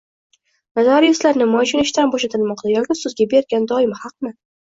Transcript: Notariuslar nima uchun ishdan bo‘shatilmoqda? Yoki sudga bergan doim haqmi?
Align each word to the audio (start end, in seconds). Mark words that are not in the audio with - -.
Notariuslar 0.79 1.37
nima 1.41 1.61
uchun 1.65 1.81
ishdan 1.83 2.15
bo‘shatilmoqda? 2.15 2.73
Yoki 2.75 2.99
sudga 3.03 3.29
bergan 3.37 3.71
doim 3.75 3.95
haqmi? 4.03 4.35